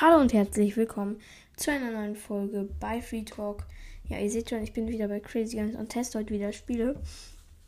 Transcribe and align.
Hallo 0.00 0.20
und 0.20 0.32
herzlich 0.32 0.76
willkommen 0.76 1.20
zu 1.56 1.72
einer 1.72 1.90
neuen 1.90 2.14
Folge 2.14 2.68
bei 2.78 3.02
Free 3.02 3.24
Talk. 3.24 3.64
Ja, 4.08 4.20
ihr 4.20 4.30
seht 4.30 4.48
schon, 4.48 4.62
ich 4.62 4.72
bin 4.72 4.86
wieder 4.86 5.08
bei 5.08 5.18
Crazy 5.18 5.56
Guns 5.56 5.74
und 5.74 5.88
teste 5.88 6.20
heute 6.20 6.32
wieder 6.32 6.52
Spiele. 6.52 7.02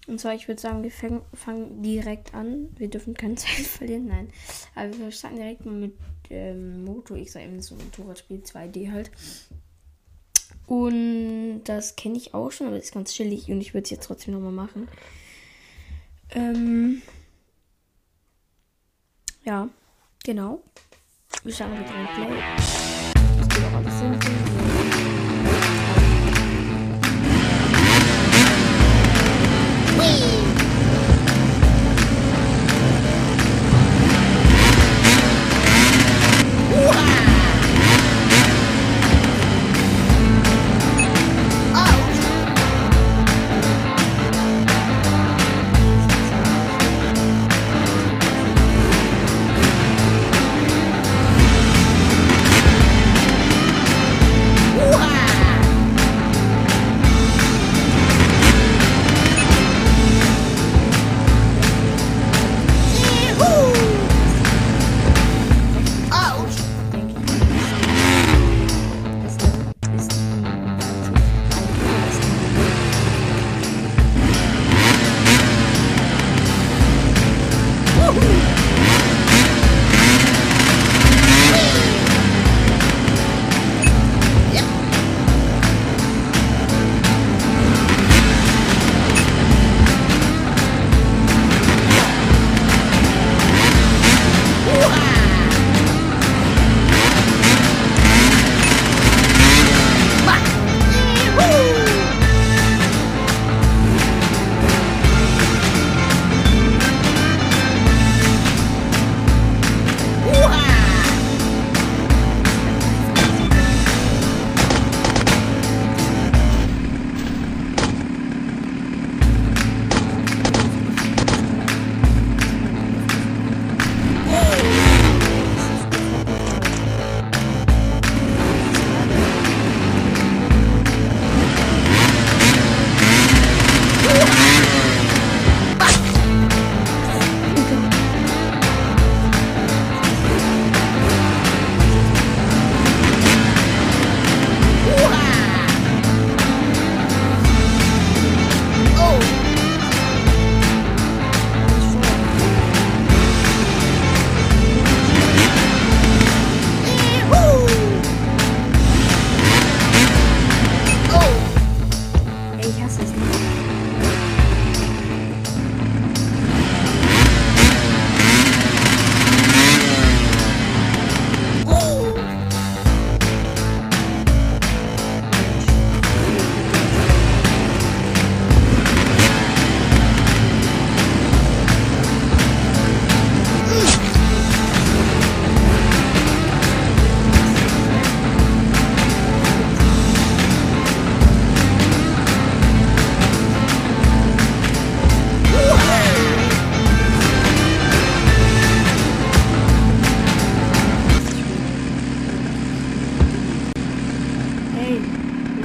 Und 0.06 0.21
zwar, 0.21 0.35
ich 0.35 0.46
würde 0.46 0.61
sagen, 0.61 0.85
wir 0.85 0.93
fangen, 0.93 1.22
fangen 1.35 1.82
direkt 1.82 2.32
an. 2.32 2.69
Wir 2.77 2.88
dürfen 2.88 3.14
keine 3.14 3.35
Zeit 3.37 3.66
verlieren, 3.66 4.06
nein. 4.06 4.29
Aber 4.77 4.96
wir 4.96 5.11
starten 5.11 5.38
direkt 5.38 5.66
mal 5.66 5.74
mit 5.74 5.95
ähm, 6.30 6.85
Moto 6.85 7.16
X, 7.16 7.35
eben 7.35 7.61
so 7.61 7.75
ein 7.75 7.80
Motorradspiel 7.87 8.43
2D 8.43 8.93
halt. 8.93 9.11
Und 10.69 11.65
das 11.65 11.97
kenne 11.97 12.17
ich 12.17 12.33
auch 12.33 12.53
schon, 12.53 12.69
aber 12.69 12.77
das 12.77 12.85
ist 12.85 12.95
ganz 12.95 13.12
chillig 13.12 13.51
und 13.51 13.61
ich 13.61 13.75
würde 13.75 13.87
es 13.87 13.91
jetzt 13.91 14.05
trotzdem 14.05 14.35
nochmal 14.35 14.53
machen. 14.53 14.87
Ähm, 16.31 17.03
ja, 19.43 19.69
genau. 20.23 20.62
Wir 21.43 21.54
schauen 21.54 21.70
mit 21.70 21.88
dem 21.88 22.07
Play. 22.14 23.00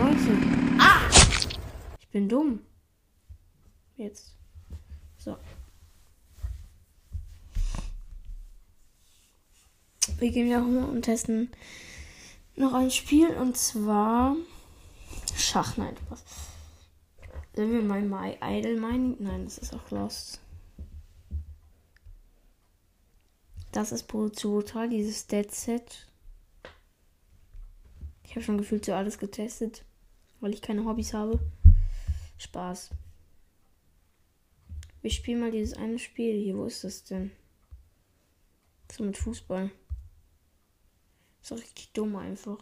Leute. 0.06 0.38
Ich 2.00 2.08
bin 2.10 2.30
dumm. 2.30 2.60
Jetzt. 3.98 4.36
So. 5.18 5.36
Wir 10.20 10.32
gehen 10.32 10.46
wieder 10.46 10.60
rum 10.60 10.90
und 10.90 11.02
testen 11.02 11.50
noch 12.56 12.74
ein 12.74 12.92
Spiel 12.92 13.30
und 13.30 13.58
zwar 13.58 14.36
Schach. 15.36 15.76
Nein, 15.78 15.96
was? 16.10 16.24
Sollen 17.56 17.72
wir 17.72 17.82
mal 17.82 18.02
My 18.02 18.38
Idol 18.42 18.80
meinen? 18.80 19.16
Nein, 19.20 19.46
das 19.46 19.58
ist 19.58 19.74
auch 19.74 19.90
Lost. 19.90 20.40
Das 23.72 23.92
ist 23.92 24.04
brutal, 24.04 24.88
dieses 24.90 25.26
Dead 25.26 25.52
Set. 25.52 26.08
Ich 28.24 28.32
habe 28.32 28.44
schon 28.44 28.58
gefühlt 28.58 28.86
so 28.86 28.94
alles 28.94 29.18
getestet, 29.18 29.84
weil 30.46 30.54
ich 30.54 30.62
keine 30.62 30.86
Hobbys 30.86 31.12
habe. 31.16 31.40
Spaß. 32.38 32.92
Wir 35.02 35.10
spielen 35.10 35.40
mal 35.40 35.50
dieses 35.50 35.76
eine 35.76 35.98
Spiel 35.98 36.40
hier. 36.40 36.56
Wo 36.56 36.66
ist 36.66 36.84
das 36.84 37.04
denn? 37.04 37.32
So 38.92 39.04
mit 39.04 39.18
Fußball. 39.18 39.72
Ist 41.42 41.50
doch 41.50 41.58
richtig 41.58 41.94
dumm 41.94 42.16
einfach. 42.16 42.60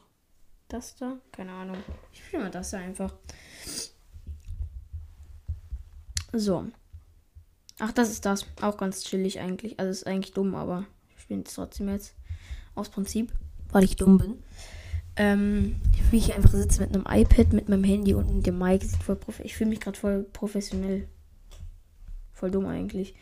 Das 0.69 0.95
da? 0.95 1.17
Keine 1.33 1.51
Ahnung. 1.51 1.75
Ich 2.13 2.23
spiele 2.23 2.43
mal 2.43 2.51
das 2.51 2.69
da 2.69 2.77
einfach. 2.77 3.13
So. 6.31 6.71
Ach, 7.79 7.91
das 7.91 8.11
ist 8.11 8.23
das. 8.23 8.45
Auch 8.61 8.77
ganz 8.77 9.03
chillig 9.03 9.41
eigentlich. 9.41 9.77
Also 9.77 9.91
ist 9.91 10.07
eigentlich 10.07 10.33
dumm, 10.33 10.55
aber 10.55 10.85
ich 11.17 11.23
spiele 11.23 11.43
es 11.45 11.53
trotzdem 11.53 11.89
jetzt. 11.89 12.15
Aus 12.75 12.87
Prinzip. 12.87 13.33
Weil 13.73 13.83
ich 13.83 13.97
dumm 13.97 14.19
bin. 14.19 14.41
Ähm, 15.17 15.81
wie 16.13 16.19
ich 16.19 16.35
einfach 16.35 16.51
sitze 16.51 16.79
mit 16.79 16.93
einem 16.93 17.05
iPad, 17.09 17.53
mit 17.53 17.69
meinem 17.69 17.83
Handy 17.83 18.13
und 18.13 18.45
dem 18.45 18.59
Mic. 18.59 18.83
Sieht 18.85 19.01
voll 19.01 19.15
prof 19.15 19.39
ich 19.39 19.55
fühle 19.55 19.71
mich 19.71 19.79
gerade 19.79 19.97
voll 19.97 20.23
professionell. 20.23 21.09
Voll 22.33 22.51
dumm 22.51 22.67
eigentlich. 22.67 23.15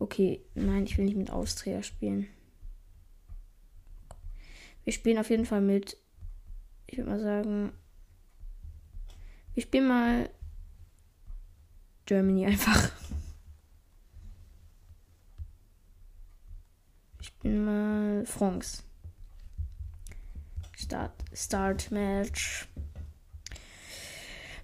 Okay, 0.00 0.42
nein, 0.56 0.82
ich 0.82 0.98
will 0.98 1.04
nicht 1.04 1.16
mit 1.16 1.30
Austria 1.30 1.84
spielen. 1.84 2.26
Wir 4.82 4.92
spielen 4.92 5.18
auf 5.18 5.30
jeden 5.30 5.46
Fall 5.46 5.60
mit. 5.60 5.96
Ich 6.88 6.98
würde 6.98 7.10
mal 7.10 7.20
sagen. 7.20 7.72
Wir 9.54 9.62
spielen 9.62 9.86
mal 9.86 10.28
Germany 12.06 12.46
einfach. 12.46 12.90
Ich 17.20 17.32
bin 17.34 17.64
mal 17.64 18.26
France. 18.26 18.82
Start, 20.92 21.24
Start 21.32 21.90
Match. 21.90 22.68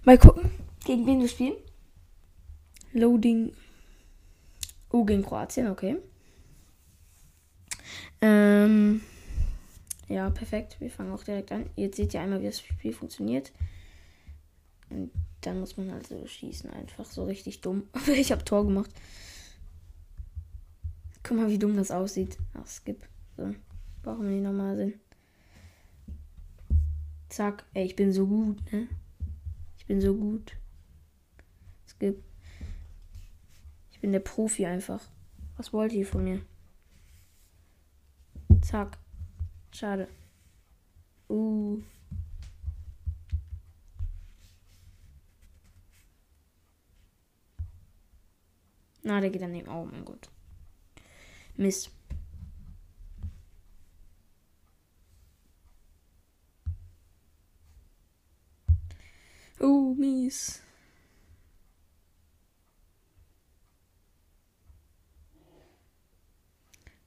Mal 0.03 0.19
gucken, 0.19 0.51
gegen 0.85 1.07
wen 1.07 1.21
wir 1.21 1.27
spielen. 1.27 1.55
Loading. 2.93 3.51
Oh, 4.91 5.05
gegen 5.05 5.23
Kroatien, 5.23 5.71
okay. 5.71 5.97
Ähm, 8.21 9.01
ja, 10.07 10.29
perfekt. 10.29 10.79
Wir 10.79 10.91
fangen 10.91 11.11
auch 11.13 11.23
direkt 11.23 11.51
an. 11.51 11.67
Jetzt 11.75 11.97
seht 11.97 12.13
ihr 12.13 12.21
einmal, 12.21 12.41
wie 12.41 12.45
das 12.45 12.59
Spiel 12.59 12.93
funktioniert. 12.93 13.51
Und 14.91 15.09
dann 15.41 15.59
muss 15.59 15.77
man 15.77 15.89
also 15.89 16.27
schießen. 16.27 16.69
Einfach 16.69 17.05
so 17.05 17.23
richtig 17.23 17.61
dumm. 17.61 17.87
Ich 18.07 18.31
habe 18.31 18.45
Tor 18.45 18.65
gemacht. 18.65 18.91
Guck 21.23 21.37
mal, 21.37 21.49
wie 21.49 21.57
dumm 21.57 21.75
das 21.75 21.89
aussieht. 21.89 22.37
Ach, 22.53 22.67
skip. 22.67 23.03
So. 23.35 23.55
Brauchen 24.03 24.25
wir 24.25 24.29
nicht 24.29 24.43
nochmal 24.43 24.77
sehen. 24.77 25.01
Zack. 27.39 27.63
Ey, 27.73 27.85
ich 27.85 27.95
bin 27.95 28.11
so 28.11 28.27
gut, 28.27 28.57
ne? 28.73 28.89
Ich 29.77 29.85
bin 29.85 30.01
so 30.01 30.13
gut. 30.13 30.57
Skip. 31.87 32.21
Ich 33.93 34.01
bin 34.01 34.11
der 34.11 34.19
Profi 34.19 34.65
einfach. 34.65 35.01
Was 35.55 35.71
wollt 35.71 35.93
ihr 35.93 36.05
von 36.05 36.25
mir? 36.25 36.41
Zack. 38.61 38.97
Schade. 39.71 40.09
Uh. 41.29 41.81
Na, 49.01 49.21
der 49.21 49.29
geht 49.29 49.41
daneben. 49.41 49.69
Oh 49.69 49.85
mein 49.85 50.03
Gott. 50.03 50.29
Mist. 51.55 51.89
Mies. 60.29 60.61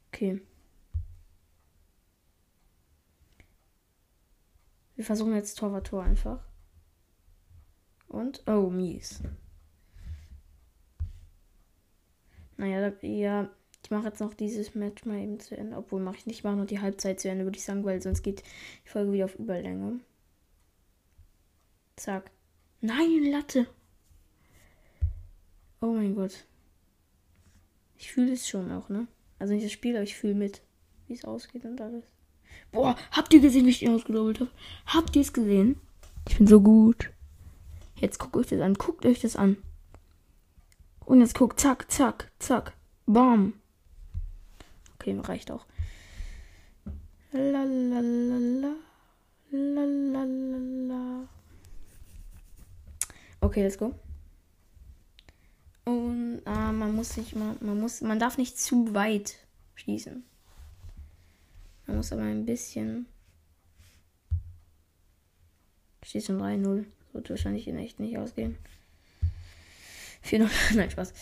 Okay. 0.08 0.40
Wir 4.96 5.04
versuchen 5.04 5.34
jetzt 5.34 5.56
Torwart-Tor 5.56 6.02
einfach. 6.02 6.40
Und, 8.08 8.42
oh, 8.48 8.68
mies. 8.70 9.22
Naja, 12.56 12.92
ja, 13.02 13.50
ich 13.84 13.90
mache 13.90 14.08
jetzt 14.08 14.20
noch 14.20 14.34
dieses 14.34 14.74
Match 14.74 15.04
mal 15.04 15.18
eben 15.18 15.38
zu 15.38 15.56
Ende. 15.56 15.76
Obwohl, 15.76 16.02
mache 16.02 16.16
ich 16.16 16.26
nicht. 16.26 16.38
Ich 16.38 16.44
mache 16.44 16.56
noch 16.56 16.66
die 16.66 16.80
Halbzeit 16.80 17.20
zu 17.20 17.28
Ende, 17.28 17.44
würde 17.44 17.58
ich 17.58 17.64
sagen, 17.64 17.84
weil 17.84 18.02
sonst 18.02 18.22
geht 18.22 18.42
die 18.84 18.88
Folge 18.88 19.12
wieder 19.12 19.26
auf 19.26 19.36
Überlänge. 19.36 20.00
Zack. 21.96 22.32
Nein, 22.82 23.30
Latte. 23.30 23.68
Oh 25.80 25.92
mein 25.92 26.16
Gott. 26.16 26.44
Ich 27.96 28.10
fühle 28.12 28.32
es 28.32 28.48
schon 28.48 28.72
auch, 28.72 28.88
ne? 28.88 29.06
Also 29.38 29.54
nicht 29.54 29.64
das 29.64 29.72
Spiel, 29.72 29.94
aber 29.94 30.02
ich 30.02 30.16
fühle 30.16 30.34
mit, 30.34 30.62
wie 31.06 31.14
es 31.14 31.24
ausgeht 31.24 31.64
und 31.64 31.80
alles. 31.80 32.04
Boah, 32.72 32.96
habt 33.12 33.32
ihr 33.32 33.40
gesehen, 33.40 33.66
wie 33.66 33.70
ich 33.70 33.82
ihn 33.82 33.94
ausgedoppelt 33.94 34.40
habe? 34.40 34.50
Habt 34.86 35.14
ihr 35.14 35.22
es 35.22 35.32
gesehen? 35.32 35.80
Ich 36.28 36.38
bin 36.38 36.48
so 36.48 36.60
gut. 36.60 37.10
Jetzt 37.96 38.18
guckt 38.18 38.36
euch 38.36 38.48
das 38.48 38.60
an. 38.60 38.74
Guckt 38.74 39.06
euch 39.06 39.20
das 39.20 39.36
an. 39.36 39.56
Und 41.04 41.20
jetzt 41.20 41.36
guckt, 41.36 41.60
zack, 41.60 41.88
zack, 41.88 42.32
zack. 42.40 42.72
Bam. 43.06 43.54
Okay, 44.94 45.16
reicht 45.20 45.52
auch. 45.52 45.66
Lalalala. 47.30 48.74
Lalalala. 49.52 51.28
Okay, 53.42 53.64
let's 53.64 53.76
go. 53.76 53.92
Und 55.84 56.42
ah, 56.44 56.70
man 56.70 56.94
muss 56.94 57.10
sich 57.10 57.34
man, 57.34 57.58
man 57.60 57.80
muss 57.80 58.00
man 58.00 58.20
darf 58.20 58.38
nicht 58.38 58.56
zu 58.56 58.94
weit 58.94 59.36
schießen. 59.74 60.22
Man 61.86 61.96
muss 61.96 62.12
aber 62.12 62.22
ein 62.22 62.46
bisschen. 62.46 63.06
Steht 66.04 66.24
schon 66.24 66.40
3-0. 66.40 66.84
Wird 67.12 67.30
wahrscheinlich 67.30 67.66
in 67.66 67.78
echt 67.78 67.98
nicht 67.98 68.16
ausgehen. 68.16 68.56
4-0. 70.24 70.48
Nein, 70.76 70.90
Spaß. 70.90 71.12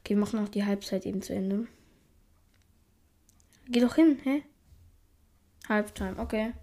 Okay, 0.00 0.14
wir 0.14 0.16
machen 0.16 0.40
auch 0.40 0.48
die 0.48 0.64
Halbzeit 0.64 1.06
eben 1.06 1.22
zu 1.22 1.32
Ende. 1.32 1.68
Geh 3.68 3.80
doch 3.80 3.94
hin, 3.94 4.18
hä? 4.24 4.42
Halbtime, 5.68 6.18
okay. 6.18 6.54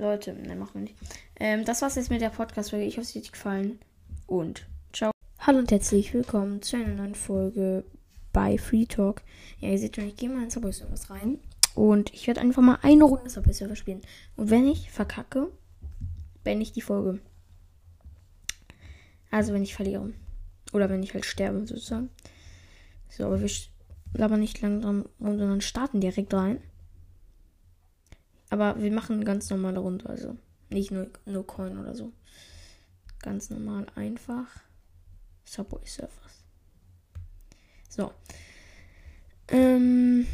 Leute, 0.00 0.32
ne, 0.32 0.56
machen 0.56 0.74
wir 0.74 0.80
nicht. 0.82 0.96
Ähm, 1.38 1.66
das 1.66 1.82
war's 1.82 1.96
jetzt 1.96 2.08
mit 2.08 2.22
der 2.22 2.30
Podcast-Folge. 2.30 2.86
Ich 2.86 2.96
hoffe, 2.96 3.02
es 3.02 3.14
hat 3.14 3.22
euch 3.22 3.32
gefallen. 3.32 3.78
Und 4.26 4.66
ciao. 4.94 5.10
Hallo 5.40 5.58
und 5.58 5.70
herzlich 5.70 6.14
willkommen 6.14 6.62
zu 6.62 6.76
einer 6.76 6.94
neuen 6.94 7.14
Folge 7.14 7.84
bei 8.32 8.56
Free 8.56 8.86
Talk. 8.86 9.22
Ja, 9.58 9.68
ihr 9.68 9.78
seht 9.78 9.96
schon, 9.96 10.08
ich 10.08 10.16
gehe 10.16 10.30
mal 10.30 10.42
ins 10.42 10.54
Subway 10.54 10.72
Servers 10.72 11.10
rein. 11.10 11.38
Und 11.74 12.14
ich 12.14 12.26
werde 12.26 12.40
einfach 12.40 12.62
mal 12.62 12.78
eine 12.80 13.04
Runde 13.04 13.28
Subway 13.28 13.52
Server 13.52 13.76
spielen. 13.76 14.00
Und 14.36 14.48
wenn 14.48 14.66
ich 14.66 14.90
verkacke, 14.90 15.52
beende 16.44 16.62
ich 16.62 16.72
die 16.72 16.80
Folge. 16.80 17.20
Also 19.30 19.52
wenn 19.52 19.62
ich 19.62 19.74
verliere. 19.74 20.14
Oder 20.72 20.88
wenn 20.88 21.02
ich 21.02 21.12
halt 21.12 21.26
sterbe, 21.26 21.66
sozusagen. 21.66 22.08
So, 23.10 23.26
aber 23.26 23.42
wir 23.42 23.50
labern 24.14 24.40
nicht 24.40 24.62
lang 24.62 24.80
dran 24.80 25.04
rum, 25.20 25.38
sondern 25.38 25.60
starten 25.60 26.00
direkt 26.00 26.32
rein. 26.32 26.62
Aber 28.50 28.80
wir 28.80 28.90
machen 28.92 29.16
eine 29.16 29.24
ganz 29.24 29.48
normale 29.50 29.78
Runde, 29.78 30.08
also 30.08 30.36
nicht 30.68 30.90
nur, 30.90 31.10
nur 31.24 31.46
Coin 31.46 31.78
oder 31.78 31.94
so. 31.94 32.12
Ganz 33.20 33.50
normal, 33.50 33.86
einfach. 33.94 34.46
Subway 35.44 35.86
Surfers. 35.86 36.44
So. 37.88 38.12
Ähm. 39.48 40.26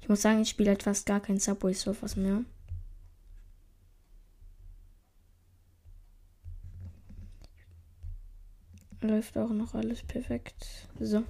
Ich 0.00 0.08
muss 0.08 0.22
sagen, 0.22 0.42
ich 0.42 0.48
spiele 0.48 0.70
halt 0.70 0.82
fast 0.82 1.06
gar 1.06 1.20
kein 1.20 1.38
Subway 1.38 1.72
Surfers 1.72 2.16
mehr. 2.16 2.44
läuft 9.02 9.36
auch 9.36 9.50
noch 9.50 9.74
alles 9.74 10.02
perfekt. 10.02 10.88
So. 10.98 11.24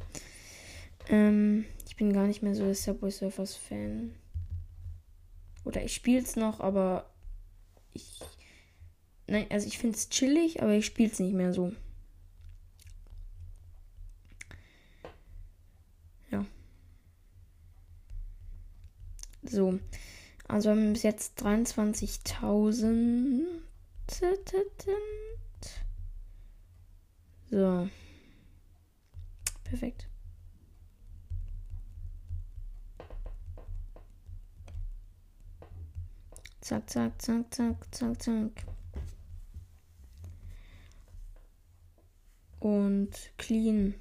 Ähm, 1.09 1.65
ich 1.93 1.97
bin 1.97 2.15
gar 2.15 2.27
nicht 2.27 2.43
mehr 2.43 2.55
so 2.55 2.64
der 2.64 2.75
Subway 2.75 3.11
Surfers 3.11 3.55
Fan. 3.55 4.14
Oder 5.62 5.85
ich 5.85 5.93
spiele 5.95 6.23
es 6.23 6.37
noch, 6.37 6.61
aber 6.61 7.05
ich. 7.93 8.19
Nein, 9.26 9.45
also 9.50 9.66
ich 9.66 9.76
finde 9.76 9.99
es 9.99 10.09
chillig, 10.09 10.62
aber 10.62 10.73
ich 10.73 10.87
spiele 10.87 11.11
es 11.11 11.19
nicht 11.19 11.35
mehr 11.35 11.52
so. 11.52 11.75
Ja. 16.31 16.47
So. 19.43 19.78
Also 20.49 20.71
wir 20.71 20.76
haben 20.76 20.95
bis 20.95 21.02
jetzt 21.02 21.45
23.000. 21.45 23.43
So. 27.50 27.90
Perfekt. 29.64 30.09
Zack, 36.62 36.88
zack, 36.88 37.21
zack, 37.21 37.52
zack, 37.52 37.76
zack, 37.90 38.23
zack. 38.23 38.64
Und 42.61 43.11
clean 43.37 43.95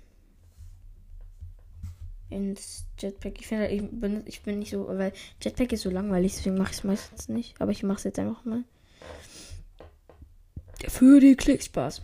ins 2.29 2.85
Jetpack. 2.99 3.39
Ich 3.39 3.47
finde, 3.47 3.67
ich 3.67 3.81
bin, 3.89 4.21
ich 4.27 4.43
bin 4.43 4.59
nicht 4.59 4.69
so, 4.69 4.87
weil 4.87 5.11
Jetpack 5.41 5.73
ist 5.73 5.81
so 5.81 5.89
langweilig, 5.89 6.35
deswegen 6.35 6.57
mache 6.57 6.71
ich 6.71 6.77
es 6.77 6.83
meistens 6.83 7.29
nicht. 7.29 7.59
Aber 7.59 7.71
ich 7.71 7.81
mache 7.81 7.97
es 7.97 8.03
jetzt 8.03 8.19
einfach 8.19 8.45
mal. 8.45 8.63
Für 10.87 11.19
die 11.19 11.35
Klickspaß. 11.35 12.03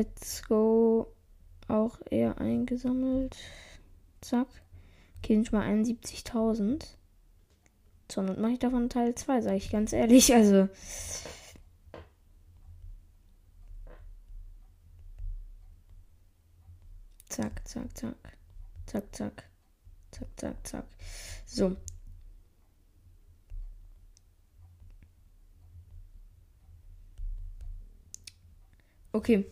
Let's 0.00 0.42
go. 0.48 1.12
Auch 1.68 1.98
eher 2.08 2.38
eingesammelt. 2.40 3.36
Zack. 4.22 4.46
Okay, 5.18 5.36
nicht 5.36 5.52
mal 5.52 5.68
71.000. 5.68 6.86
So, 8.10 8.22
und 8.22 8.38
mache 8.40 8.52
ich 8.52 8.58
davon 8.60 8.88
Teil 8.88 9.14
2, 9.14 9.42
sage 9.42 9.56
ich 9.56 9.70
ganz 9.70 9.92
ehrlich. 9.92 10.32
Also. 10.34 10.70
Zack, 17.28 17.68
zack, 17.68 17.94
zack. 17.94 18.16
Zack, 18.86 19.14
zack. 19.14 19.44
Zack, 20.12 20.28
zack, 20.36 20.66
zack. 20.66 20.86
So. 21.44 21.76
Okay. 29.12 29.44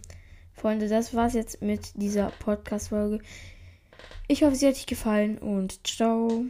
Freunde, 0.59 0.89
das 0.89 1.15
war's 1.15 1.35
jetzt 1.35 1.63
mit 1.63 1.93
dieser 1.95 2.33
Podcast-Folge. 2.41 3.21
Ich 4.27 4.43
hoffe, 4.43 4.57
sie 4.57 4.67
hat 4.67 4.75
euch 4.75 4.87
gefallen 4.87 5.39
und 5.39 5.87
ciao. 5.87 6.47